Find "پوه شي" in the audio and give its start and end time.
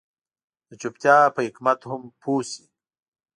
2.21-2.63